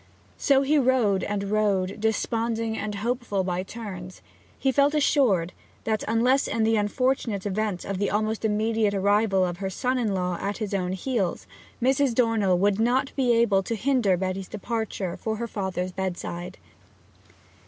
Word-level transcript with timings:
So 0.39 0.63
he 0.63 0.79
rode 0.79 1.23
and 1.23 1.51
rode, 1.51 1.99
desponding 2.01 2.75
and 2.75 2.95
hopeful 2.95 3.43
by 3.43 3.61
turns. 3.61 4.23
He 4.57 4.71
felt 4.71 4.95
assured 4.95 5.53
that, 5.83 6.03
unless 6.07 6.47
in 6.47 6.63
the 6.63 6.75
unfortunate 6.75 7.45
event 7.45 7.85
of 7.85 7.99
the 7.99 8.09
almost 8.09 8.43
immediate 8.43 8.95
arrival 8.95 9.45
of 9.45 9.57
her 9.57 9.69
son 9.69 9.99
in 9.99 10.15
law 10.15 10.39
at 10.41 10.57
his 10.57 10.73
own 10.73 10.93
heels, 10.93 11.45
Mrs. 11.79 12.15
Dornell 12.15 12.57
would 12.57 12.79
not 12.79 13.15
be 13.15 13.31
able 13.35 13.61
to 13.61 13.75
hinder 13.75 14.17
Betty's 14.17 14.47
departure 14.47 15.15
for 15.17 15.35
her 15.35 15.47
father's 15.47 15.91
bedside. 15.91 16.57